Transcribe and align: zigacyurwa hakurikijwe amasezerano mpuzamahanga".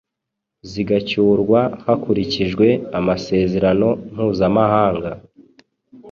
zigacyurwa 0.69 1.59
hakurikijwe 1.85 2.67
amasezerano 2.99 3.87
mpuzamahanga". 4.13 5.11